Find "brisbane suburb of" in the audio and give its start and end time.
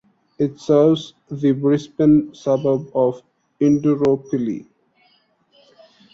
1.51-3.21